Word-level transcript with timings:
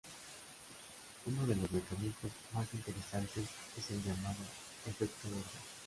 Uno 1.27 1.45
de 1.45 1.55
los 1.57 1.71
mecanismos 1.71 2.31
más 2.53 2.67
interesantes 2.73 3.45
es 3.77 3.91
el 3.91 4.01
llamado 4.03 4.43
efecto 4.87 5.29
borde. 5.29 5.61